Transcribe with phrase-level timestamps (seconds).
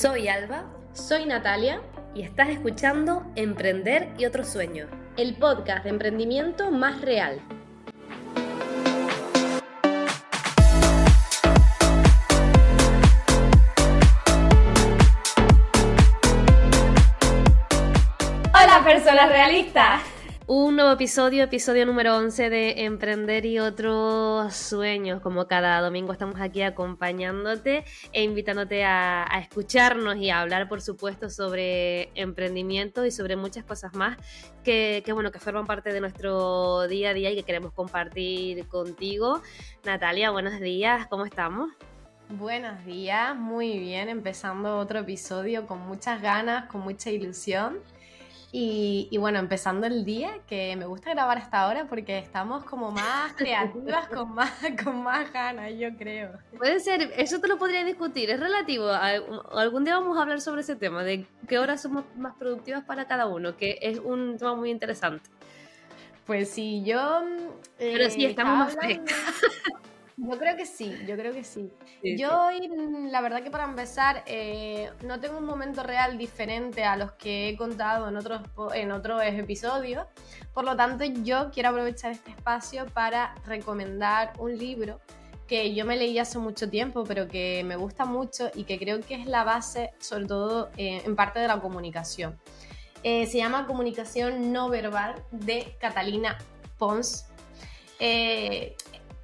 [0.00, 0.64] Soy Alba.
[0.94, 1.82] Soy Natalia.
[2.14, 4.88] Y estás escuchando Emprender y otros sueños.
[5.18, 7.38] El podcast de emprendimiento más real.
[18.54, 20.09] Hola personas realistas.
[20.52, 25.20] Un nuevo episodio, episodio número 11 de Emprender y otros sueños.
[25.20, 31.30] Como cada domingo estamos aquí acompañándote e invitándote a, escucharnos y a hablar, por supuesto,
[31.30, 34.18] sobre emprendimiento y sobre muchas cosas más
[34.64, 39.42] que, bueno, que forman parte de nuestro día a día y que queremos compartir contigo.
[39.84, 41.70] Natalia, buenos días, ¿cómo estamos?
[42.28, 47.78] Buenos días, muy bien, empezando otro episodio con muchas ganas, con mucha ilusión.
[48.52, 53.32] Y, bueno, empezando el día, que me gusta grabar hasta ahora porque estamos como más
[53.34, 56.32] creativas, con más, con más ganas, yo creo.
[56.58, 58.88] Puede ser, eso te lo podría discutir, es relativo.
[58.88, 63.06] Algún día vamos a hablar sobre ese tema, de qué horas somos más productivas para
[63.06, 65.30] cada uno, que es un tema muy interesante.
[66.26, 67.22] Pues sí, yo...
[67.78, 69.16] Pero sí, eh, estamos más frescas.
[70.22, 71.70] Yo creo que sí, yo creo que sí.
[72.02, 72.70] yo hoy,
[73.10, 77.48] la verdad que para empezar, eh, no tengo un momento real diferente a los que
[77.48, 78.42] he contado en otros,
[78.74, 80.04] en otros episodios.
[80.52, 85.00] Por lo tanto, yo quiero aprovechar este espacio para recomendar un libro
[85.46, 89.00] que yo me leí hace mucho tiempo, pero que me gusta mucho y que creo
[89.00, 92.38] que es la base, sobre todo eh, en parte de la comunicación.
[93.02, 96.36] Eh, se llama Comunicación no verbal de Catalina
[96.76, 97.24] Pons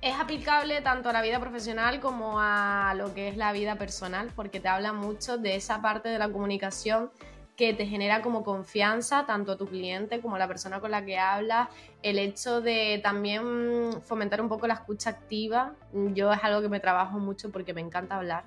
[0.07, 4.31] es aplicable tanto a la vida profesional como a lo que es la vida personal,
[4.37, 7.11] porque te habla mucho de esa parte de la comunicación
[7.57, 11.05] que te genera como confianza tanto a tu cliente como a la persona con la
[11.05, 11.69] que hablas,
[12.03, 16.79] el hecho de también fomentar un poco la escucha activa, yo es algo que me
[16.79, 18.45] trabajo mucho porque me encanta hablar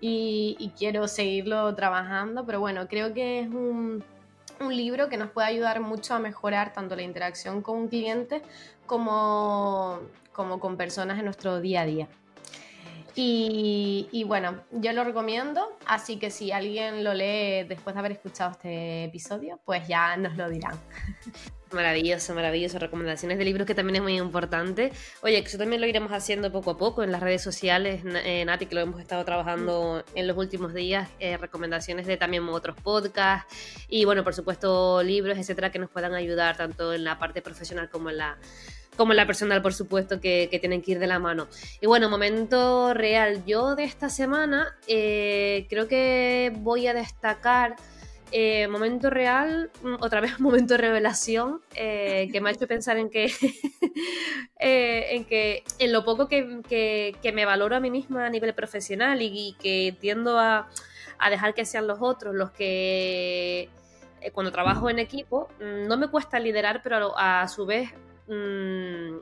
[0.00, 4.02] y, y quiero seguirlo trabajando, pero bueno, creo que es un,
[4.60, 8.42] un libro que nos puede ayudar mucho a mejorar tanto la interacción con un cliente
[8.86, 10.00] como
[10.32, 12.08] como con personas en nuestro día a día.
[13.14, 18.52] Y, bueno, yo lo recomiendo, así que si alguien lo lee después de haber escuchado
[18.52, 20.78] este episodio, pues ya nos lo dirán.
[21.72, 22.78] Maravilloso, maravilloso.
[22.78, 24.92] Recomendaciones de libros que también es muy importante.
[25.22, 28.66] Oye, eso también lo iremos haciendo poco a poco en las redes sociales, eh, Nati,
[28.66, 31.08] que lo hemos estado trabajando en los últimos días.
[31.18, 36.12] Eh, recomendaciones de también otros podcasts y, bueno, por supuesto, libros, etcétera, que nos puedan
[36.12, 38.36] ayudar tanto en la parte profesional como en la
[38.96, 41.48] como la personal, por supuesto, que, tienen que ir de la mano.
[41.80, 43.44] Y bueno, momento real.
[43.46, 47.76] Yo de esta semana eh, creo que voy a destacar
[48.34, 53.10] eh, momento real, mm, otra vez momento revelación, eh, que me ha hecho pensar en
[53.10, 53.30] que,
[54.58, 59.56] en que en lo poco que, me valoro a mí misma a nivel profesional y,
[59.60, 60.68] que tiendo a,
[61.30, 63.70] dejar que sean los otros los que
[64.32, 67.90] cuando trabajo en equipo, mm, no me cuesta liderar, pero a su vez
[68.32, 69.20] Mm,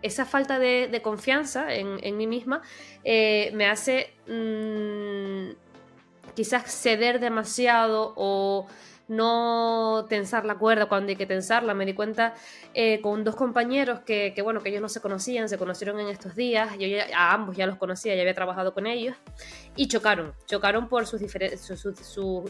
[0.00, 2.62] esa falta de, confianza en, mí misma
[3.04, 5.50] eh, me hace mm,
[6.34, 8.66] quizás ceder demasiado o
[9.08, 11.74] no tensar la cuerda cuando hay que tensarla.
[11.74, 12.34] Me di cuenta
[12.72, 16.34] eh, con dos compañeros que, bueno, que ellos no se conocían, se conocieron en estos
[16.34, 19.16] días, yo a ambos ya los conocía, ya había trabajado con ellos,
[19.76, 21.22] y chocaron, chocaron por sus,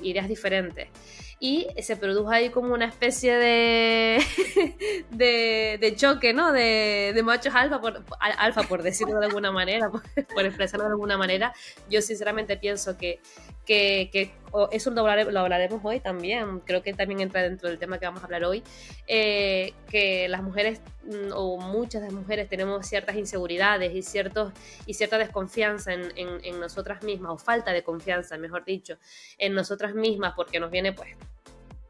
[0.02, 0.88] ideas diferentes
[1.40, 4.22] y se produjo ahí como una especie de,
[5.10, 6.52] de, choque, ¿no?
[6.52, 9.90] De, de, machos alfa por, alfa, por decirlo de alguna manera,
[10.34, 11.52] por, expresarlo de alguna manera.
[11.90, 13.20] Yo sinceramente pienso que,
[13.66, 14.32] que
[14.70, 18.26] eso lo, hablaremos hoy también, creo que también entra dentro del tema que vamos a
[18.26, 18.62] hablar hoy,
[19.06, 24.52] eh, que las mujeres mm, o muchas de las mujeres tenemos ciertas inseguridades y, ciertos,
[24.86, 28.96] y cierta desconfianza en, en, en nosotras mismas, o falta de confianza, mejor dicho,
[29.38, 31.16] en nosotras mismas, porque nos viene pues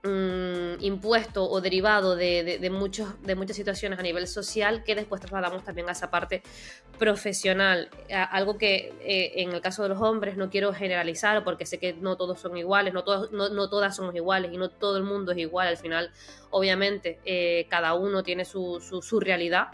[0.06, 5.18] Mm, impuesto o derivado de, de, muchos, de muchas situaciones a nivel social que después
[5.22, 6.42] trasladamos también a esa parte
[6.98, 7.88] profesional.
[8.30, 11.94] algo que eh, en el caso de los hombres no quiero generalizar porque sé que
[11.94, 15.04] no todos son iguales, no, todos, no, no todas somos iguales y no todo el
[15.04, 15.68] mundo es igual.
[15.68, 16.10] Al final,
[16.50, 19.68] obviamente, eh, cada uno tiene su, su, su realidad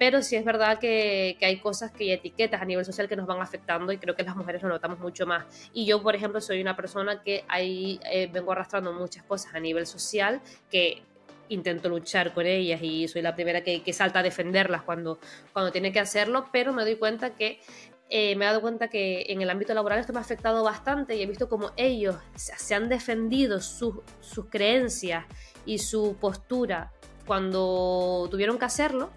[0.00, 3.26] pero sí es verdad que, hay cosas que hay etiquetas a nivel social que nos
[3.26, 5.44] van afectando y creo que las mujeres lo notamos mucho más.
[5.74, 9.60] Y yo, por ejemplo, soy una persona que ahí eh, vengo arrastrando muchas cosas a
[9.60, 11.02] nivel social que
[11.50, 15.18] intento luchar con ellas y soy la primera que, salta a defenderlas cuando,
[15.52, 17.60] cuando tiene que hacerlo, pero me doy cuenta que
[18.08, 21.14] eh, me he dado cuenta que en el ámbito laboral esto me ha afectado bastante
[21.14, 25.26] y he visto como ellos se han defendido sus, sus creencias
[25.66, 26.90] y su postura
[27.26, 29.10] cuando tuvieron que hacerlo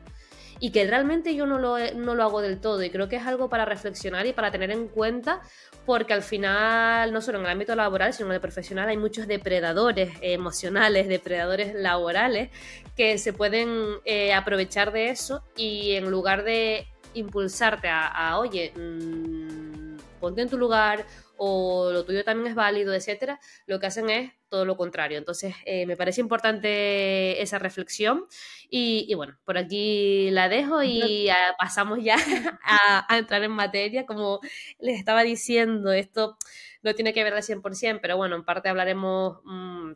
[0.63, 3.27] y que realmente yo no lo, no lo hago del todo y creo que es
[3.27, 5.42] algo para reflexionar y para tener en cuenta
[5.86, 9.27] porque al final, no solo en el ámbito laboral, sino en el profesional, hay muchos
[9.27, 12.50] depredadores emocionales, depredadores laborales,
[12.95, 19.98] que se pueden eh, aprovechar de eso y en lugar de impulsarte a, oye, mmm,
[20.21, 21.06] ponte en tu lugar
[21.45, 25.18] o lo tuyo también es válido, etcétera, lo que hacen es todo lo contrario.
[25.18, 28.28] Entonces, eh, me parece importante esa reflexión.
[28.69, 31.28] Y, bueno, por aquí la dejo y
[31.60, 32.16] pasamos ya
[32.63, 34.06] a, entrar en materia.
[34.06, 34.40] Como
[34.80, 36.38] les estaba diciendo, esto
[36.81, 39.39] no tiene que ver al 100%, pero bueno, en parte hablaremos.
[39.44, 39.94] Mm,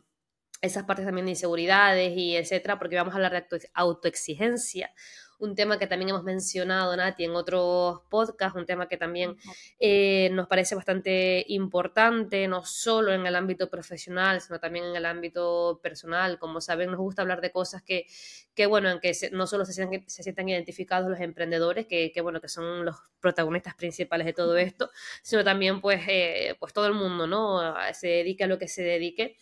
[0.60, 4.92] esas partes también de inseguridades y etcétera, porque vamos a hablar de autoexigencia
[5.38, 9.36] un tema que también hemos mencionado, Nati, en otros podcasts, un tema que también
[9.78, 15.06] eh, nos parece bastante importante, no solo en el ámbito profesional, sino también en el
[15.06, 16.38] ámbito personal.
[16.38, 18.06] Como saben, nos gusta hablar de cosas que,
[18.54, 22.20] que bueno, en que no solo se sientan, se sientan identificados los emprendedores, que, que,
[22.20, 24.90] bueno, que son los protagonistas principales de todo esto,
[25.22, 27.74] sino también, pues, eh, pues todo el mundo, ¿no?
[27.92, 29.36] Se dedique a lo que se dedique.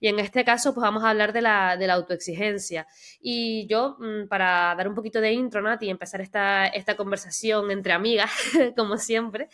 [0.00, 2.86] Y en este caso, pues vamos a hablar de la, de la autoexigencia.
[3.20, 7.70] Y yo, mm, para dar un poquito de intro, Nati, y empezar esta, esta conversación
[7.70, 8.30] entre amigas,
[8.76, 9.48] como siempre,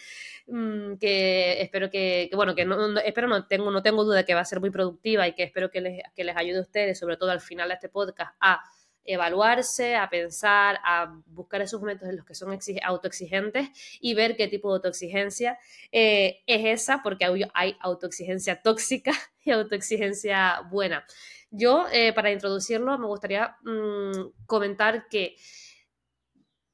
[0.46, 4.40] mm, que espero que, bueno, que no, espero no tengo, no tengo duda que va
[4.40, 7.16] a ser muy productiva y que espero que les, que les ayude a ustedes, sobre
[7.16, 8.62] todo al final de este podcast, a
[9.04, 13.68] evaluarse, a pensar, a buscar esos momentos en los que son autoexigentes
[14.00, 15.58] y ver qué tipo de autoexigencia
[15.92, 19.12] eh, es esa, porque hay autoexigencia tóxica
[19.44, 21.04] y autoexigencia buena.
[21.50, 25.36] Yo, eh, para introducirlo, me gustaría mm, comentar que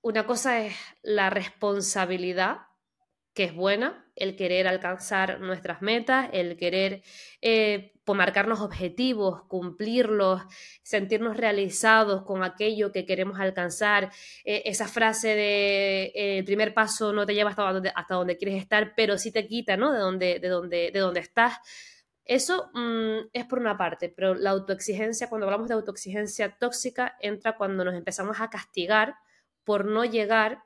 [0.03, 2.59] una cosa es la responsabilidad
[3.35, 7.03] que es buena, el querer alcanzar nuestras metas, el querer
[7.41, 10.43] eh, marcarnos objetivos, cumplirlos,
[10.83, 14.11] sentirnos realizados con aquello que queremos alcanzar.
[14.45, 18.61] Eh, esa frase de eh, el primer paso no te lleva hasta donde, hasta quieres
[18.61, 19.93] estar, pero sí te quita ¿no?
[19.93, 19.99] de,
[20.41, 21.59] donde, de, de estás.
[22.25, 27.57] Eso mm, es por una parte, pero la autoexigencia, cuando hablamos de autoexigencia tóxica, entra
[27.57, 29.17] cuando nos empezamos a castigar
[29.71, 30.65] por no llegar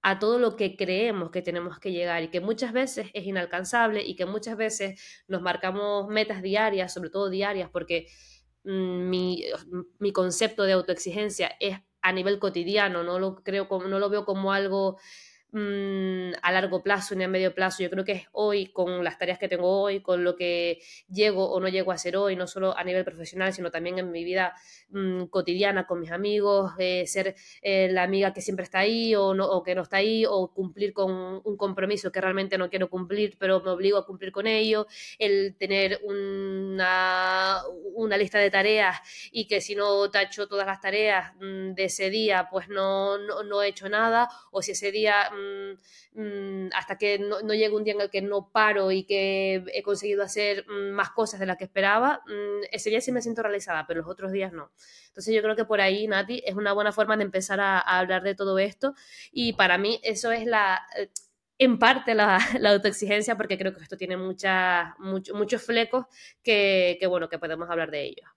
[0.00, 4.04] a todo lo que creemos que tenemos que llegar y que muchas veces es inalcanzable
[4.04, 8.06] y que muchas veces nos marcamos metas diarias, sobre todo diarias, porque
[8.62, 9.44] mm, mi,
[9.98, 14.52] mi, concepto de autoexigencia es a nivel cotidiano, no lo, creo, no lo veo como
[14.52, 15.00] algo
[15.56, 17.84] Mm, a largo plazo ni a medio plazo.
[17.84, 21.48] Yo creo que es hoy, con las tareas que tengo hoy, con lo que llego
[21.48, 24.24] o no llego a hacer hoy, no solo a nivel profesional, sino también en mi
[24.24, 24.52] vida
[24.88, 29.32] mm, cotidiana con mis amigos, eh, ser eh, la amiga que siempre está ahí o,
[29.32, 32.90] no, o que no está ahí, o cumplir con un compromiso que realmente no quiero
[32.90, 34.88] cumplir, pero me obligo a cumplir con ello,
[35.20, 37.62] el tener una,
[37.94, 38.98] una lista de tareas
[39.30, 43.44] y que si no tacho todas las tareas mm, de ese día, pues no, no,
[43.44, 45.30] no he hecho nada, o si ese día
[46.74, 50.22] hasta que no, no un día en el que no paro y que he conseguido
[50.22, 52.22] hacer mm, más cosas de las que esperaba,
[52.70, 54.70] ese día sí me siento realizada, pero los otros días no.
[55.08, 58.22] Entonces yo creo que por ahí, Nati, es una buena forma de empezar a, hablar
[58.22, 58.94] de todo esto
[59.32, 61.08] y para mí eso es la eh,
[61.58, 62.38] en parte la,
[62.72, 66.06] autoexigencia, porque creo que esto tiene mucha, muchos flecos
[66.42, 68.28] que, que, bueno, que podemos hablar de ellos.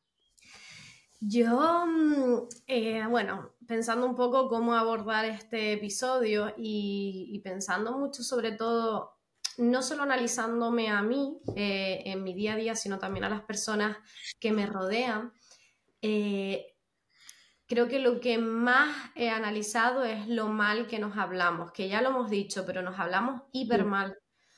[1.19, 8.51] Yo, mm, eh, bueno, pensando un poco cómo abordar este episodio y, pensando mucho sobre
[8.51, 9.17] todo,
[9.57, 13.41] no solo analizándome a mí eh, en mi día a día, sino también a las
[13.41, 13.97] personas
[14.39, 15.33] que me rodean,
[16.03, 16.75] eh,
[17.67, 22.01] creo que lo que más he analizado es lo mal que nos hablamos, que ya
[22.01, 24.17] lo hemos dicho, pero nos hablamos hiper mal.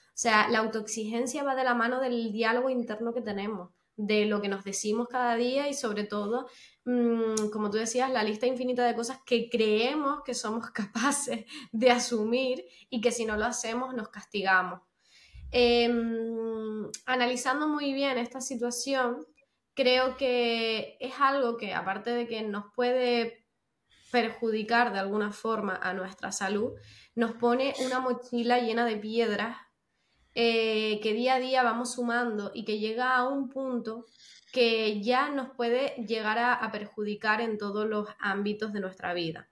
[0.09, 4.41] O sea, la autoexigencia va de la mano del diálogo interno que tenemos de lo
[4.41, 6.47] que nos decimos cada día y sobre todo,
[6.85, 11.91] mm, como tú decías, la lista infinita de cosas que creemos que somos capaces de
[11.91, 14.79] asumir y que si no lo hacemos nos castigamos.
[15.51, 19.27] Em, analizando muy bien esta situación,
[19.73, 23.45] creo que es algo que aparte de que nos puede
[24.13, 26.71] perjudicar de alguna forma a nuestra salud,
[27.15, 29.57] nos pone una mochila llena de piedras
[30.41, 34.05] eh, que día a día vamos sumando y que llega a un punto
[34.53, 39.49] que ya nos puede llegar a, perjudicar en todos los ámbitos de nuestra vida.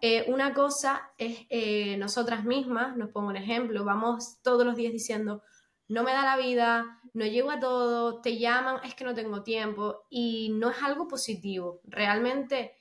[0.00, 4.92] Eh, una cosa es eh, nosotras mismas, nos pongo un ejemplo, vamos todos los días
[4.92, 5.44] diciendo,
[5.86, 9.44] no me da la vida, no llego a todo, te llaman, es que no tengo
[9.44, 12.74] tiempo y no es algo positivo, realmente.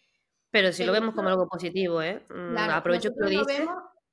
[0.49, 2.25] Pero si lo vemos como algo positivo, ¿eh?
[2.27, 3.67] Mm, aprovecho que lo dices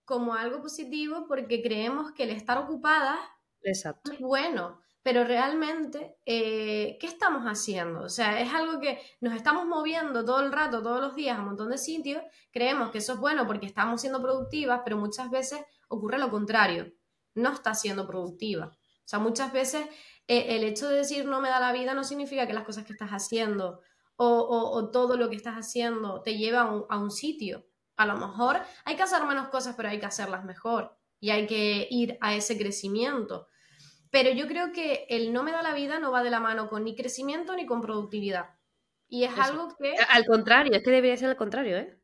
[0.04, 3.18] como algo positivo porque creemos que el estar ocupada
[3.62, 4.12] Exacto.
[4.12, 4.80] es bueno.
[5.02, 8.02] pero realmente, eh, ¿qué estamos haciendo?
[8.02, 11.40] O sea, es algo que nos estamos moviendo todo el rato, todos los días, a
[11.40, 15.28] un montón de sitios, creemos que eso es bueno porque estamos siendo productivas, pero muchas
[15.30, 16.92] veces ocurre lo contrario,
[17.35, 18.66] no está siendo productiva.
[18.66, 19.87] O sea, muchas veces
[20.28, 22.85] eh, el hecho de decir no me da la vida no significa que las cosas
[22.85, 23.80] que estás haciendo
[24.16, 27.66] o, todo lo que estás haciendo te lleva a un sitio.
[27.96, 31.46] A lo mejor hay que hacer menos cosas, pero hay que hacerlas mejor y hay
[31.46, 33.49] que ir a ese crecimiento.
[34.11, 36.68] Pero yo creo que el no me da la vida no va de la mano
[36.68, 38.50] con ni crecimiento ni con productividad.
[39.08, 39.94] Y es algo que...
[40.08, 41.99] Al contrario, es que debería ser al contrario, ¿eh?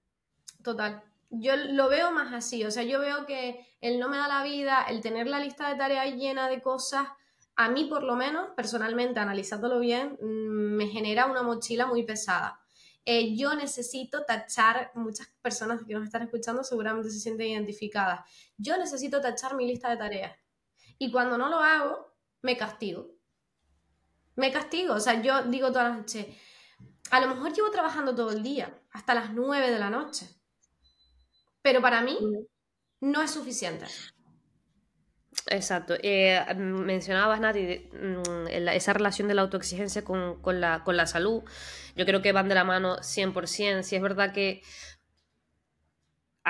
[0.62, 1.02] Total.
[1.30, 4.42] Yo lo veo más así, o sea, yo veo que el no me da la
[4.42, 7.08] vida, el tener la lista de tareas llena de cosas,
[7.56, 12.60] a mí por lo menos, personalmente, analizándolo bien, mm, me genera una mochila muy pesada.
[13.04, 18.20] Eh, yo necesito tachar, muchas personas que nos están escuchando seguramente se sienten identificadas,
[18.56, 20.36] yo necesito tachar mi lista de tareas
[20.98, 23.08] y cuando no lo hago, me castigo.
[24.36, 26.36] Me castigo, o sea, yo digo toda la noche,
[27.10, 30.28] a lo mejor llevo trabajando todo el día, hasta las 9 de la noche,
[31.62, 32.18] pero para mí
[33.00, 33.86] no es suficiente.
[35.50, 35.94] Exacto.
[36.02, 41.42] Eh, mencionabas, Nati, mm, esa relación de la autoexigencia con, la, con, la, salud.
[41.96, 43.82] Yo creo que van de la mano 100%.
[43.82, 44.62] Si es verdad que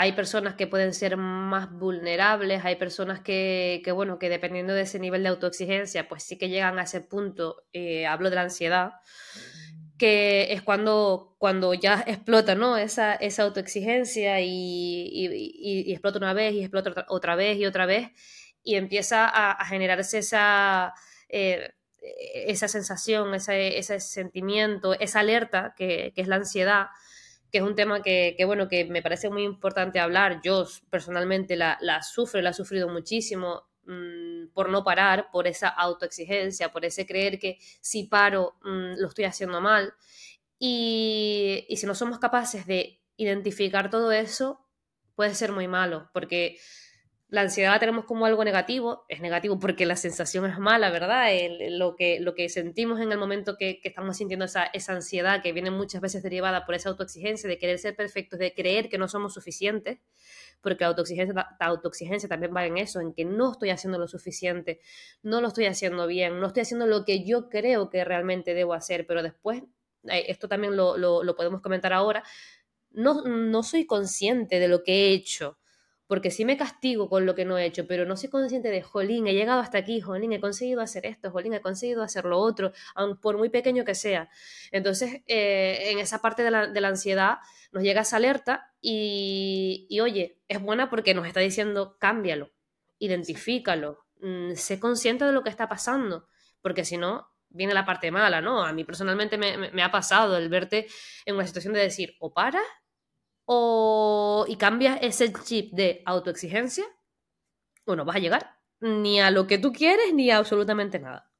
[0.01, 5.01] hay personas que pueden ser más vulnerables, hay personas que, bueno, que dependiendo de ese
[5.01, 8.93] nivel de autoexigencia, pues sí que llegan a ese punto, eh, hablo de la ansiedad,
[9.99, 12.77] que es cuando, cuando ya explota, ¿no?
[12.77, 18.13] Esa, esa autoexigencia y, explota una vez y explota otra, vez y otra vez
[18.63, 20.95] y empieza a, generarse esa...
[21.29, 26.87] Eh, esa sensación, ese, ese, sentimiento, esa alerta que, que es la ansiedad,
[27.51, 30.41] que es un tema que, bueno, que me parece muy importante hablar.
[30.43, 35.69] Yo personalmente la, la sufro, la he sufrido muchísimo mm, por no parar, por esa
[35.69, 39.95] autoexigencia, por ese creer que si paro mm, lo estoy haciendo mal.
[40.59, 44.61] Y, y si no somos capaces de identificar todo eso,
[45.15, 46.59] puede ser muy malo, porque
[47.31, 51.29] la ansiedad la tenemos como algo negativo, es negativo porque la sensación es mala, ¿verdad?
[51.71, 55.53] lo, que, lo que sentimos en el momento que, estamos sintiendo esa, esa, ansiedad que
[55.53, 59.09] viene muchas veces derivada por esa autoexigencia de querer ser perfectos, de creer que no
[59.09, 59.99] somos suficientes,
[60.63, 64.09] porque la autoexigencia, la autoexigencia también va en eso, en que no estoy haciendo lo
[64.09, 64.81] suficiente,
[65.23, 68.73] no lo estoy haciendo bien, no estoy haciendo lo que yo creo que realmente debo
[68.73, 69.63] hacer, pero después,
[70.05, 72.25] eh, esto también lo, lo, lo podemos comentar ahora,
[72.91, 75.59] no, no soy consciente de lo que he hecho
[76.09, 78.83] porque sí me castigo con lo que no he hecho, pero no soy consciente de,
[78.83, 82.39] jolín, he llegado hasta aquí, jolín, he conseguido hacer esto, jolín, he conseguido hacer lo
[82.39, 84.31] otro, aun por muy pequeño que sea.
[84.73, 87.39] Entonces, eh, en esa parte de la, ansiedad
[87.73, 92.53] nos llega esa alerta y, oye, es buena porque nos está diciendo, cámbialo,
[92.99, 96.27] identifícalo, mm, sé consciente de lo que está pasando,
[96.63, 98.65] porque si no, viene la parte mala, ¿no?
[98.65, 100.87] A mí personalmente me, me ha pasado el verte
[101.27, 102.65] en una situación de decir, o paras
[103.51, 106.85] o, y cambias ese chip de autoexigencia,
[107.87, 111.33] o no vas a llegar ni a lo que tú quieres ni a absolutamente nada.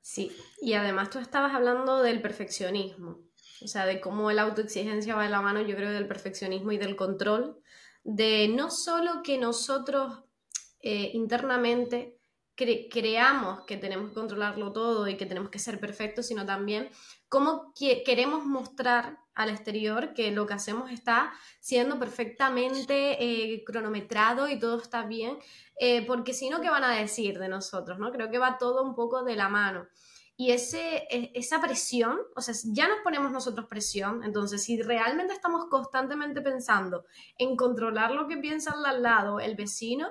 [0.00, 0.32] Sí,
[0.62, 3.20] y además tú estabas hablando del perfeccionismo,
[3.62, 6.78] o sea, de cómo la autoexigencia va de la mano, yo creo, del perfeccionismo y
[6.78, 7.60] del control,
[8.02, 10.24] de no solo que nosotros
[10.80, 12.16] eh, internamente
[12.56, 16.90] creamos que tenemos que controlarlo todo y que tenemos que ser perfectos, sino también
[17.28, 17.72] cómo
[18.04, 24.80] queremos mostrar al exterior que lo que hacemos está siendo perfectamente eh, cronometrado y todo
[24.80, 25.38] está bien,
[25.78, 27.98] eh, porque si no, ¿qué van a decir de nosotros?
[27.98, 28.12] ¿no?
[28.12, 29.88] Creo que va todo un poco de la mano.
[30.36, 35.34] Y ese, e, esa presión, o sea, ya nos ponemos nosotros presión, entonces si realmente
[35.34, 37.04] estamos constantemente pensando
[37.36, 40.08] en controlar lo que piensa al lado el vecino,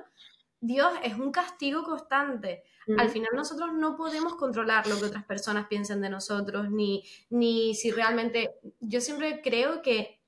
[0.61, 2.63] Dios es un castigo constante.
[2.97, 7.75] Al final nosotros no podemos controlar lo que otras personas piensen de nosotros, ni, ni
[7.75, 8.55] si realmente...
[8.79, 10.19] Yo siempre creo que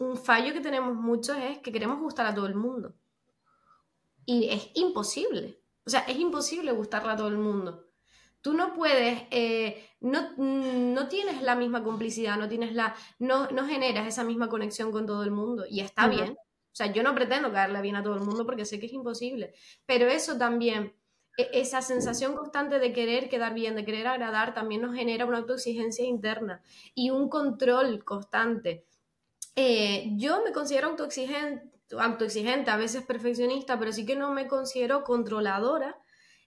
[0.00, 2.94] un fallo que tenemos muchos es que queremos gustar a todo el mundo.
[4.26, 5.60] Y es imposible.
[5.86, 7.86] O sea, es imposible gustarle a todo el mundo.
[8.40, 13.66] Tú no puedes, eh, no, no, tienes la misma complicidad, no, tienes la, no, no
[13.66, 15.64] generas esa misma conexión con todo el mundo.
[15.68, 16.32] Y está bien.
[16.32, 18.92] O sea, yo no pretendo caerle bien a todo el mundo porque sé que es
[18.92, 19.54] imposible.
[19.86, 20.94] Pero eso también
[21.36, 26.04] esa sensación constante de querer quedar bien, de querer agradar, también nos genera una autoexigencia
[26.04, 26.62] interna
[26.94, 28.86] y un control constante.
[29.56, 35.04] Eh, yo me considero autoexigente, autoexigente, a veces perfeccionista, pero sí que no me considero
[35.04, 35.98] controladora.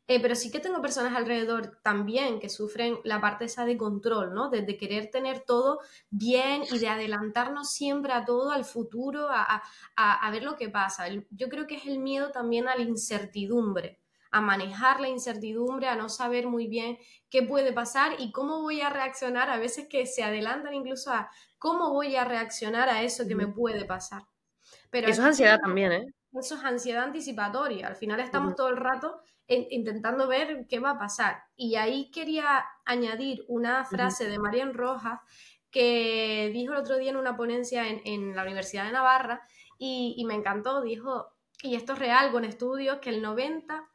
[0.09, 4.33] Eh, pero sí que tengo personas alrededor también que sufren la parte esa de control,
[4.33, 4.49] ¿no?
[4.49, 5.79] De, querer tener todo
[6.09, 9.61] bien y de adelantarnos siempre a todo, al futuro, a,
[9.97, 11.07] a ver lo que pasa.
[11.31, 13.99] Yo creo que es el miedo también a la incertidumbre
[14.37, 16.97] a manejar la incertidumbre, a no saber muy bien
[17.29, 21.29] qué puede pasar y cómo voy a reaccionar, a veces que se adelantan incluso a
[21.57, 24.23] cómo voy a reaccionar a eso que me puede pasar.
[24.89, 26.05] Pero eso es ansiedad también, ¿eh?
[26.33, 27.87] Eso es ansiedad anticipatoria.
[27.87, 31.43] Al final estamos todo el rato intentando ver qué va a pasar.
[31.55, 35.19] Y ahí quería añadir una frase de Marian Rojas
[35.71, 39.41] que dijo el otro día en una ponencia en, la Universidad de Navarra
[39.77, 40.81] y, me encantó.
[40.81, 41.27] Dijo,
[41.63, 43.87] y esto es real con estudios, que el 90%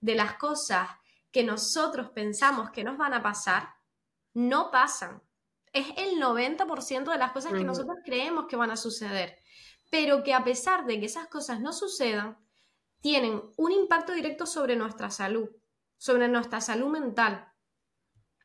[0.00, 0.88] de las cosas
[1.30, 3.68] que nosotros pensamos que nos van a pasar,
[4.34, 5.22] no pasan.
[5.72, 9.38] Es el 90% de las cosas que nosotros creemos que van a suceder
[9.90, 12.38] pero que a pesar de que esas cosas no sucedan,
[13.00, 15.48] tienen un impacto directo sobre nuestra salud,
[15.96, 17.52] sobre nuestra salud mental,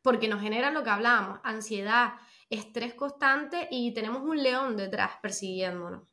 [0.01, 2.13] porque nos genera lo que hablábamos, ansiedad,
[2.49, 6.12] estrés constante y tenemos un león detrás persiguiéndonos.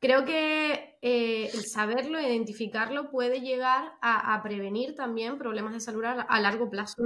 [0.00, 6.40] Creo que eh, el saberlo, identificarlo, puede llegar a, prevenir también problemas de salud a,
[6.40, 6.96] largo plazo.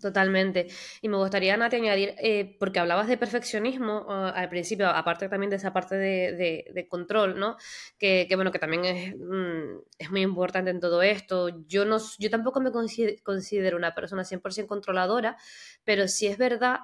[0.00, 0.68] Totalmente.
[1.02, 5.56] Y me gustaría, Nati, añadir, eh, porque hablabas de perfeccionismo al principio, aparte también de
[5.56, 7.56] esa parte de, control, ¿no?
[7.98, 11.64] Que, bueno, que también es, mm, es, muy importante en todo esto.
[11.66, 15.36] Yo, no, yo tampoco me considero una persona 100% controladora,
[15.84, 16.80] pero sí es verdad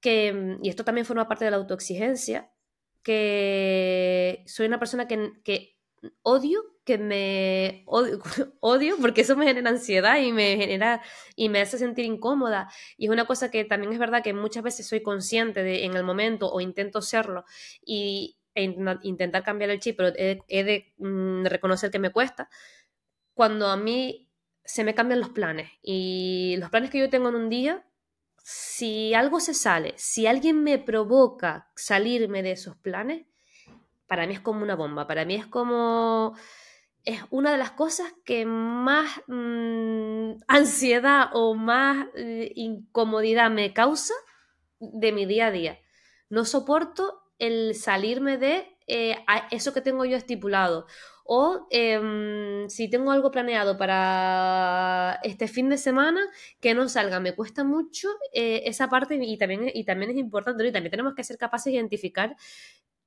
[0.00, 2.50] que, mm, y esto también forma parte de la autoexigencia,
[3.02, 5.76] que soy una persona que, que
[6.22, 7.84] odio que me
[8.60, 11.02] odio, porque eso me genera ansiedad y me genera
[11.36, 12.70] y me hace sentir incómoda.
[12.96, 15.94] Y es una cosa que también es verdad que muchas veces soy consciente de en
[15.94, 17.44] el momento o intento serlo
[17.84, 18.62] y e
[19.02, 22.48] intentar cambiar el chip pero he, de mm, reconocer que me cuesta.
[23.34, 24.30] Cuando a mí
[24.64, 27.86] se me cambian los planes y los planes que yo tengo en un día
[28.50, 33.26] si algo se sale si alguien me provoca salirme de esos planes
[34.06, 36.34] para mí es como una bomba para mí es como
[37.04, 44.14] es una de las cosas que más mm, ansiedad o más eh, incomodidad me causa
[44.78, 45.78] de mi día a día.
[46.28, 49.16] No soporto el salirme de eh,
[49.50, 50.86] eso que tengo yo estipulado.
[51.30, 56.22] O em, si tengo algo planeado para este fin de semana,
[56.60, 57.20] que no salga.
[57.20, 60.66] Me cuesta mucho eh, esa parte y también, y también es importante.
[60.66, 62.34] Y también tenemos que ser capaces de identificar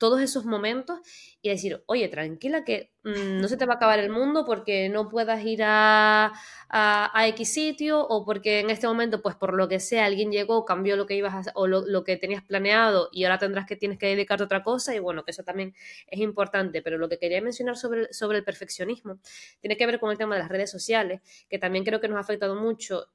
[0.02, 1.00] todos esos momentos
[1.44, 4.90] y decir, oye, tranquila que mm, no se te va a acabar el mundo porque
[4.90, 6.34] no puedas ir a,
[6.70, 10.66] a, X sitio o porque en este momento, pues por lo que sea, alguien llegó,
[10.66, 14.00] cambió lo que ibas a o lo, que tenías planeado y ahora tendrás que tienes
[14.00, 15.76] que dedicarte a otra cosa y bueno, que eso también
[16.08, 16.82] es importante.
[16.82, 19.20] Pero lo que quería mencionar sobre, sobre el perfeccionismo
[19.60, 22.18] tiene que ver con el tema de las redes sociales, que también creo que nos
[22.18, 23.06] ha afectado mucho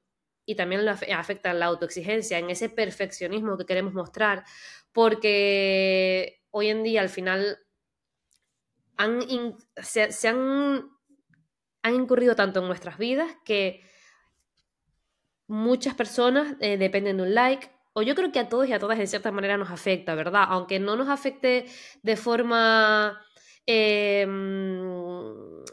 [0.45, 4.45] y también lo afecta la autoexigencia, en ese perfeccionismo que queremos mostrar,
[4.93, 7.57] porque hoy en día al final
[8.97, 9.21] han
[9.81, 10.89] se, han,
[11.83, 13.81] han, incurrido tanto en nuestras vidas que
[15.47, 18.79] muchas personas eh, dependen de un like, o yo creo que a todos y a
[18.79, 20.45] todas en cierta manera nos afecta, ¿verdad?
[20.49, 21.65] Aunque no nos afecte
[22.03, 23.21] de forma...
[23.65, 25.63] Em,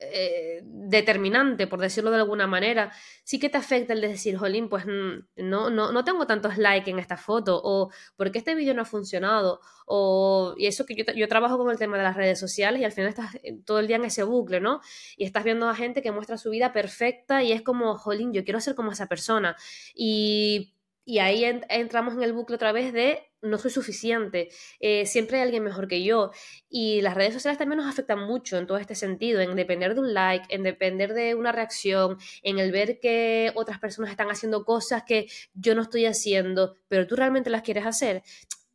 [0.00, 2.92] eh, determinante, por decirlo de alguna manera,
[3.24, 6.56] sí que te afecta el de decir, jolín, pues mm, no, no, no tengo tantos
[6.56, 10.94] likes en esta foto, o porque este vídeo no ha funcionado, o y eso que
[10.94, 13.58] yo, yo, trabajo con el tema de las redes sociales y al final estás eh,
[13.64, 14.80] todo el día en ese bucle, ¿no?
[15.16, 18.44] Y estás viendo a gente que muestra su vida perfecta y es como, jolín, yo
[18.44, 19.56] quiero ser como esa persona.
[19.94, 20.77] Y
[21.08, 25.44] y ahí entramos en el bucle otra vez de no soy suficiente, eh, siempre hay
[25.44, 26.32] alguien mejor que yo.
[26.68, 30.00] Y las redes sociales también nos afectan mucho en todo este sentido, en depender de
[30.00, 34.66] un like, en depender de una reacción, en el ver que otras personas están haciendo
[34.66, 38.22] cosas que yo no estoy haciendo, pero tú realmente las quieres hacer.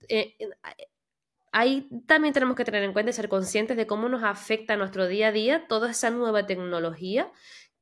[0.10, 0.36] Eh,
[1.52, 5.06] ahí también tenemos que tener en cuenta y ser conscientes de cómo nos afecta nuestro
[5.06, 7.32] día a día toda esa nueva tecnología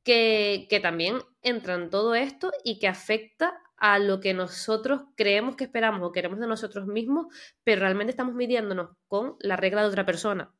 [0.04, 5.56] que, que también entra en todo esto y que afecta a lo que nosotros creemos
[5.56, 7.26] que esperamos o queremos de nosotros mismos,
[7.64, 10.54] pero realmente estamos midiéndonos con la regla de otra persona.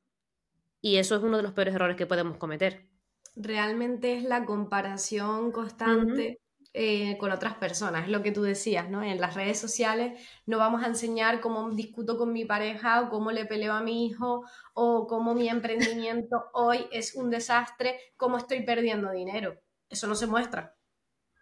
[0.81, 2.89] Y eso es uno de los peores errores que podemos cometer.
[3.37, 6.41] Realmente es la comparación constante
[6.73, 9.05] eh, con otras personas, es lo que tú decías, ¿no?
[9.05, 13.31] En las redes sociales no vamos a enseñar cómo discuto con mi pareja o cómo
[13.31, 18.65] le peleo a mi hijo o cómo mi emprendimiento hoy es un desastre, cómo estoy
[18.65, 19.61] perdiendo dinero.
[19.89, 20.75] Eso no se muestra.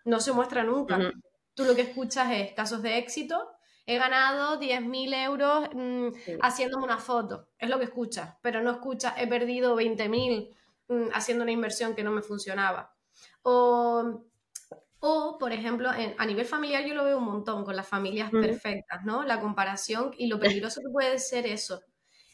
[0.04, 1.10] No se muestra nunca
[1.54, 3.50] tú lo que escuchas es casos de éxito,
[3.86, 6.08] he ganado 10.000 euros mm,
[6.42, 10.54] haciéndome una foto, es lo que escuchas, pero no escuchas, he perdido 20.000
[10.88, 12.94] mm, haciendo una inversión que no me funcionaba.
[13.42, 14.22] O,
[15.00, 19.04] o por ejemplo, a nivel familiar yo lo veo un montón con las familias perfectas,
[19.04, 19.24] ¿no?
[19.24, 21.82] La comparación y lo peligroso que puede ser eso.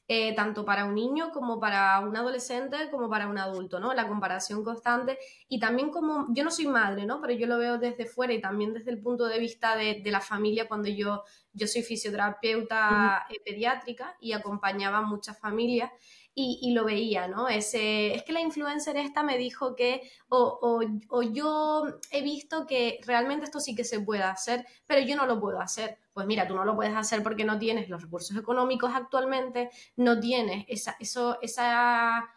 [0.09, 3.93] Eh, tanto para un niño como para un adolescente, como para un adulto, ¿no?
[3.93, 7.21] La comparación constante y también como, yo no soy madre, ¿no?
[7.21, 10.21] Pero yo lo veo desde fuera y también desde el punto de vista de, la
[10.21, 11.25] familia cuando yo,
[11.57, 15.91] yo soy fisioterapeuta eh, pediátrica y acompañaba a muchas familias
[16.39, 17.49] y, lo veía, ¿no?
[17.49, 23.01] Ese, es que la influencer esta me dijo que, o, o, yo he visto que
[23.07, 25.99] realmente esto sí que se puede hacer, pero yo no lo puedo hacer.
[26.13, 30.21] Pues mira, tú no lo puedes hacer porque no tienes los recursos económicos actualmente, no
[30.21, 32.29] tienes esa, eso, esa,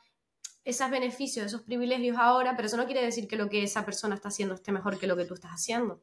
[0.63, 4.15] esos beneficios, esos privilegios ahora, pero eso no quiere decir que lo que esa persona
[4.15, 6.01] está haciendo esté mejor que lo que tú estás haciendo.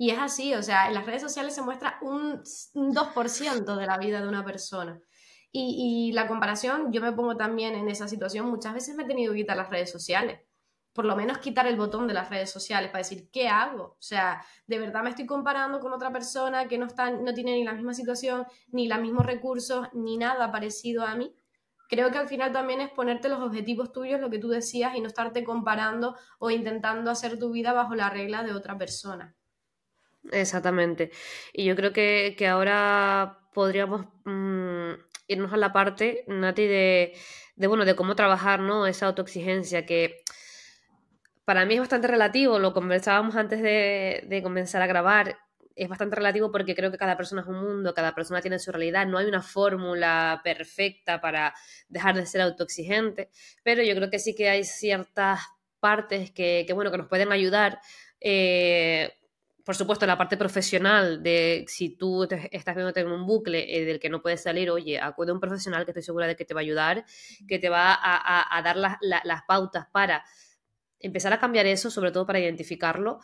[0.00, 2.40] Y es así, o sea, en las redes sociales se muestra un,
[2.74, 5.00] un 2% de la vida de una persona.
[5.50, 9.32] Y, la comparación, yo me pongo también en esa situación, muchas veces me he tenido
[9.32, 10.40] que quitar las redes sociales,
[10.92, 13.84] por lo menos quitar el botón de las redes sociales para decir, ¿qué hago?
[13.84, 17.52] O sea, de verdad me estoy comparando con otra persona que no, está, no tiene
[17.54, 21.34] ni la misma situación, ni los mismos recursos, ni nada parecido a mí.
[21.88, 25.00] Creo que al final también es ponerte los objetivos tuyos, lo que tú decías, y
[25.00, 29.34] no estarte comparando o intentando hacer tu vida bajo la regla de otra persona.
[30.32, 31.10] Exactamente.
[31.52, 34.92] Y yo creo que, ahora podríamos mm,
[35.28, 37.14] irnos a la parte, Nati, de,
[37.56, 38.86] de, bueno, de cómo trabajar, ¿no?
[38.86, 40.22] Esa autoexigencia que
[41.44, 45.38] para mí es bastante relativo, lo conversábamos antes de, de comenzar a grabar,
[45.74, 48.72] es bastante relativo porque creo que cada persona es un mundo, cada persona tiene su
[48.72, 51.54] realidad, no hay una fórmula perfecta para
[51.88, 53.30] dejar de ser autoexigente,
[53.62, 55.40] pero yo creo que sí que hay ciertas
[55.80, 57.80] partes que, que bueno, que nos pueden ayudar
[58.20, 59.12] eh,
[59.68, 64.00] por supuesto, la parte profesional de si tú estás viéndote en un bucle eh, del
[64.00, 66.54] que no puedes salir, oye, acude a un profesional que estoy segura de que te
[66.54, 67.04] va a ayudar,
[67.46, 70.24] que te va a, dar las pautas para
[70.98, 73.20] empezar a cambiar eso, sobre todo para identificarlo,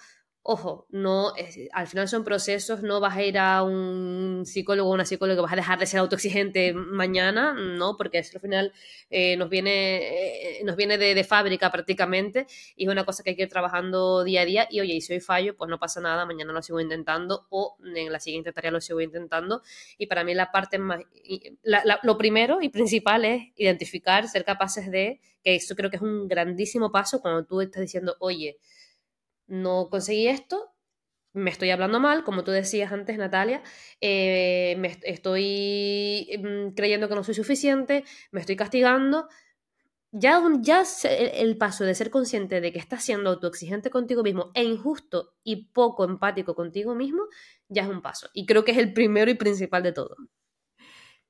[0.47, 1.33] Ojo, no,
[1.73, 5.41] al final son procesos, no vas a ir a un psicólogo o una psicóloga que
[5.41, 8.73] vas a dejar de ser autoexigente mañana, no, porque eso al final
[9.09, 13.37] eh, nos viene, eh, nos viene de, fábrica prácticamente y es una cosa que hay
[13.37, 16.03] que ir trabajando día a día y oye, y si hoy fallo, pues no pasa
[16.03, 19.63] nada, mañana lo sigo intentando o en la siguiente tarea lo sigo intentando
[19.97, 21.01] y para mí la parte más,
[22.03, 26.29] lo primero y principal es identificar, ser capaces de, que eso creo que es un
[26.29, 28.59] grandísimo paso cuando tú estás diciendo, oye,
[29.47, 30.75] no conseguí esto,
[31.35, 33.63] me estoy hablando mal, como tú decías antes, Natalia,
[34.01, 39.29] eh, me estoy mm, creyendo que no soy suficiente, me estoy castigando.
[40.13, 44.63] Ya, ya el paso de ser consciente de que estás siendo autoexigente contigo mismo e
[44.63, 47.25] injusto y poco empático contigo mismo,
[47.69, 48.29] ya es un paso.
[48.33, 50.17] Y creo que es el primero y principal de todo.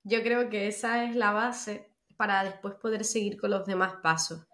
[0.02, 4.46] Yo creo que esa es la base para después poder seguir con los demás pasos.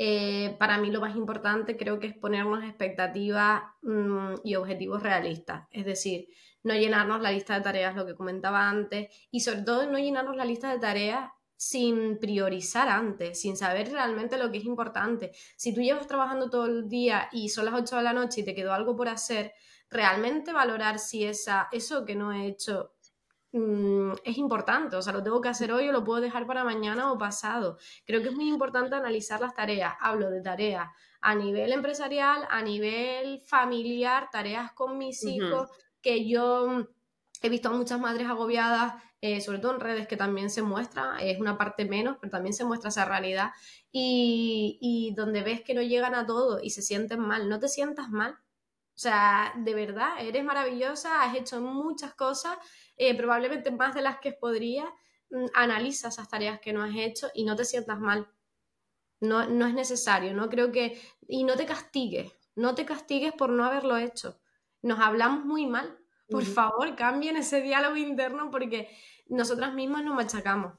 [0.00, 5.66] Eh, para mí lo más importante creo que es ponernos expectativas mm, y objetivos realistas.
[5.72, 6.28] Es decir,
[6.62, 10.36] no llenarnos la lista de tareas, lo que comentaba antes, y sobre todo no llenarnos
[10.36, 15.32] la lista de tareas sin priorizar antes, sin saber realmente lo que es importante.
[15.56, 18.44] Si tú llevas trabajando todo el día y son las 8 de la noche y
[18.44, 19.52] te quedó algo por hacer,
[19.90, 22.92] realmente valorar si esa, eso que no he hecho
[23.52, 26.64] Mm, es importante, o sea, lo tengo que hacer hoy o lo puedo dejar para
[26.64, 27.78] mañana o pasado.
[28.04, 29.94] Creo que es muy importante analizar las tareas.
[30.00, 30.88] Hablo de tareas
[31.20, 35.68] a nivel empresarial, a nivel familiar, tareas con mis hijos,
[36.02, 36.88] que yo mm,
[37.42, 41.18] he visto a muchas madres agobiadas, eh, sobre todo en redes que también se muestra,
[41.20, 43.50] es una parte menos, pero también se muestra esa realidad,
[43.90, 47.68] y, y donde ves que no llegan a todo y se sienten mal, no te
[47.68, 48.38] sientas mal.
[48.98, 52.58] O sea, de verdad, eres maravillosa, has hecho muchas cosas
[52.96, 54.92] eh, probablemente más de las que podría,
[55.30, 58.26] mm, analiza esas tareas que no has hecho y no te sientas mal.
[59.20, 61.00] No, no es necesario, no creo que...
[61.28, 64.40] Y no te castigues, no te castigues por no haberlo hecho.
[64.82, 65.96] Nos hablamos muy mal.
[66.28, 68.90] Por favor, cambien ese diálogo interno porque
[69.28, 70.74] nosotras mismas nos machacamos.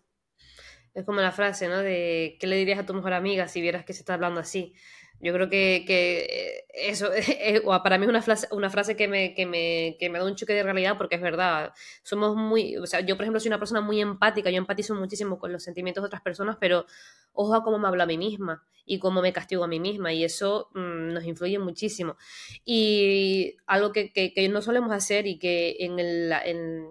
[0.94, 1.78] Es como la frase, ¿no?
[1.78, 4.76] De ¿qué le dirías a tu mejor amiga si vieras que se está hablando así?
[5.22, 9.34] Yo creo que, que eso es, para mí es una frase, una frase que, me,
[9.34, 11.74] que, me, que me da un choque de realidad porque es verdad.
[12.04, 15.40] Somos muy, o sea, yo por ejemplo soy una persona muy empática, yo empatizo muchísimo
[15.40, 16.86] con los sentimientos de otras personas, pero
[17.34, 20.12] ojo a cómo me hablo a mí misma y cómo me castigo a mí misma
[20.14, 22.18] y eso mm, nos influye muchísimo.
[22.66, 26.88] Y algo que, que, no solemos hacer y que en, el, en,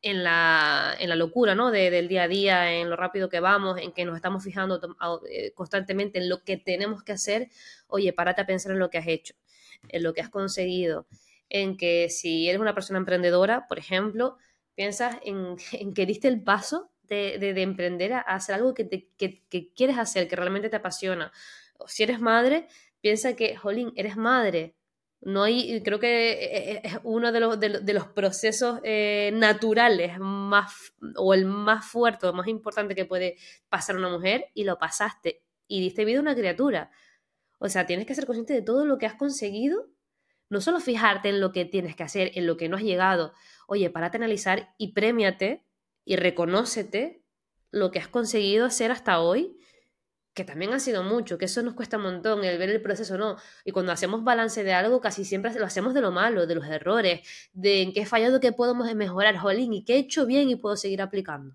[0.00, 1.70] en, la, en la locura ¿no?
[1.70, 4.80] De, del día a día, en lo rápido que vamos, en que nos estamos fijando
[5.30, 7.50] eh, constantemente en lo que tenemos que hacer,
[7.88, 9.34] oye, párate a pensar en lo que has hecho,
[9.88, 11.06] en lo que has conseguido,
[11.48, 14.36] en que si eres una persona emprendedora, por ejemplo,
[14.74, 15.56] piensas en,
[15.94, 19.10] que diste el paso de, emprender a, hacer algo que,
[19.74, 21.32] quieres hacer, que realmente te apasiona.
[21.78, 22.68] O si eres madre,
[23.00, 24.74] piensa que, jolín, eres madre,
[25.20, 27.40] No hay, creo que eh, eh, es uno de
[27.94, 33.36] los, procesos eh, naturales más, o el más fuerte o más importante que puede
[33.68, 36.90] pasar una mujer y lo pasaste y diste vida a una criatura.
[37.64, 39.88] O sea, tienes que ser consciente de todo lo que has conseguido,
[40.50, 43.34] no solo fijarte en lo que tienes que hacer, en lo que no has llegado.
[43.68, 45.64] Oye, párate a analizar y premiate
[46.04, 47.22] y reconócete
[47.70, 49.56] lo que has conseguido hacer hasta hoy
[50.34, 53.16] que también ha sido mucho, que eso nos cuesta un montón, el ver el proceso,
[53.16, 53.36] ¿no?
[53.64, 56.66] Y cuando hacemos balance de algo, casi siempre lo hacemos de lo malo, de los
[56.66, 57.20] errores,
[57.52, 60.56] de en qué he fallado, qué podemos mejorar, jolín, y qué he hecho bien y
[60.56, 61.54] puedo seguir aplicando.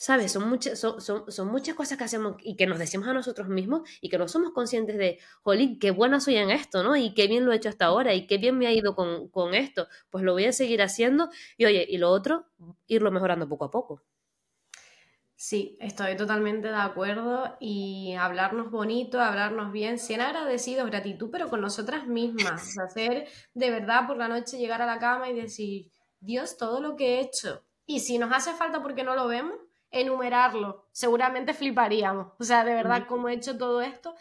[0.00, 0.30] ¿Sabes?
[0.30, 3.82] Son muchas, son, son, muchas cosas que hacemos y que nos decimos a nosotros mismos
[4.00, 6.94] y que no somos conscientes de, jolín, qué buena soy en esto, ¿no?
[6.96, 9.28] Y qué bien lo he hecho hasta ahora y qué bien me ha ido con,
[9.28, 9.88] con esto.
[10.08, 12.46] Pues lo voy a seguir haciendo y oye, y lo otro,
[12.86, 14.00] irlo mejorando poco a poco.
[15.34, 21.60] Sí, estoy totalmente de acuerdo y hablarnos bonito, hablarnos bien, ser agradecidos, gratitud, pero con
[21.60, 26.56] nosotras mismas, hacer de verdad por la noche llegar a la cama y decir, Dios,
[26.56, 27.64] todo lo que he hecho.
[27.86, 29.58] Y si nos hace falta porque no lo vemos,
[29.90, 32.32] enumerarlo, seguramente fliparíamos.
[32.38, 34.14] O sea, de verdad, cómo he hecho todo esto.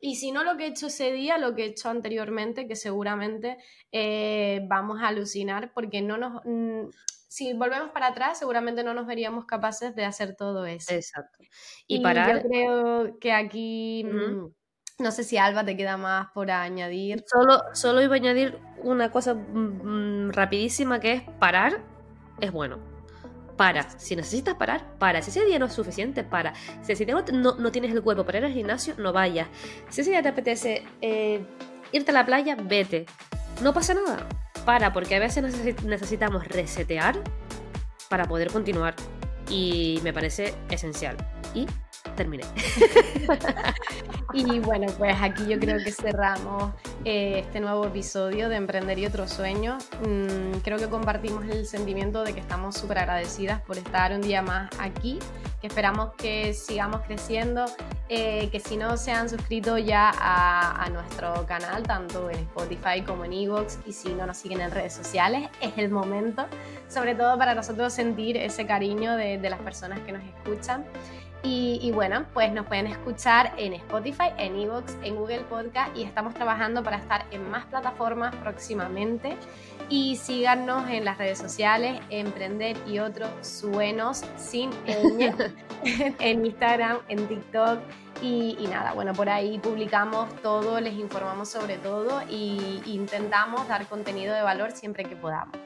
[0.00, 2.76] Y si no lo que he hecho ese día, lo que he hecho anteriormente, que
[2.76, 3.56] seguramente
[3.90, 6.42] eh, vamos a alucinar porque no nos,
[7.34, 10.94] si volvemos para atrás, seguramente no nos veríamos capaces de hacer todo eso.
[10.94, 11.38] Exacto.
[11.88, 16.52] Y, para yo creo que aquí, mm, no sé si Alba te queda más por
[16.52, 17.24] añadir.
[17.26, 21.82] Solo, solo iba a añadir una cosa mm, mm, rapidísima que es parar
[22.40, 22.93] es bueno.
[23.56, 23.88] Para.
[23.98, 25.22] Si necesitas parar, para.
[25.22, 26.54] Si ese día no es suficiente, para.
[26.82, 29.48] Si ese día no, tienes el cuerpo para ir al gimnasio, no vayas.
[29.88, 31.44] Si ese día te apetece eh,
[31.92, 33.06] irte a la playa, vete.
[33.62, 34.26] No pasa nada
[34.64, 37.20] para, porque a veces necesitamos resetear
[38.08, 38.94] para poder continuar
[39.48, 41.16] y me parece esencial.
[41.54, 41.66] Y
[42.14, 42.44] terminé.
[44.34, 46.72] y bueno, pues aquí yo creo que cerramos
[47.04, 49.88] eh, este nuevo episodio de Emprender y otros sueños.
[50.06, 54.42] Mm, creo que compartimos el sentimiento de que estamos súper agradecidas por estar un día
[54.42, 55.18] más aquí,
[55.60, 57.64] que esperamos que sigamos creciendo,
[58.08, 63.24] eh, que si no se han suscrito ya a, nuestro canal, tanto en Spotify como
[63.24, 66.46] en Evox, y si no nos siguen en redes sociales, es el momento,
[66.88, 70.84] sobre todo para nosotros sentir ese cariño de, de las personas que nos escuchan.
[71.46, 76.32] Y, bueno, pues nos pueden escuchar en Spotify, en Evox, en Google Podcast y estamos
[76.32, 79.36] trabajando para estar en más plataformas próximamente.
[79.90, 85.52] Y síganos en las redes sociales, Emprender y otros suenos sin ñ,
[86.18, 87.78] en Instagram, en TikTok.
[88.22, 93.86] Y, y, nada, bueno, por ahí publicamos todo, les informamos sobre todo e intentamos dar
[93.86, 95.58] contenido de valor siempre que podamos.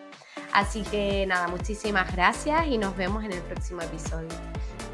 [0.52, 4.28] Así que nada, muchísimas gracias y nos vemos en el próximo episodio.